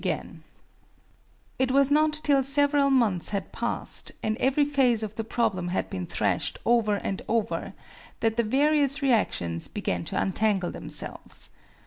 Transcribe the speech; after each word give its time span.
It 1.59 1.69
was 1.69 1.91
not 1.91 2.13
till 2.23 2.41
several 2.41 2.89
months 2.89 3.29
had 3.29 3.51
passed, 3.51 4.11
and 4.23 4.35
every 4.39 4.65
phase 4.65 5.03
of 5.03 5.13
the 5.13 5.23
problem 5.23 5.67
had 5.67 5.91
been 5.91 6.07
thrashed 6.07 6.57
over 6.65 6.95
and 6.95 7.21
over, 7.27 7.73
that 8.21 8.35
the 8.35 8.41
various 8.43 9.03
reactions 9.03 9.67
began 9.67 10.03
to 10.05 10.19
untangle 10.19 10.71
themselves. 10.71 11.51